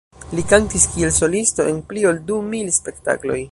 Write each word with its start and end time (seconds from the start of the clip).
Li 0.37 0.43
kantis 0.53 0.87
kiel 0.93 1.13
solisto 1.17 1.67
en 1.73 1.79
pli 1.93 2.07
ol 2.13 2.19
du 2.31 2.41
mil 2.57 2.75
spektakloj. 2.83 3.41